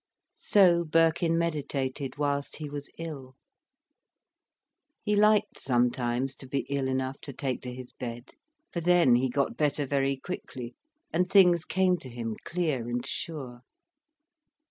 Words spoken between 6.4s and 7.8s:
be ill enough to take to